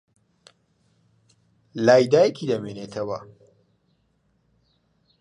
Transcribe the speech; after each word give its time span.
لای 1.85 2.03
دایکی 2.13 2.45
دەمێنێتەوە. 2.51 3.19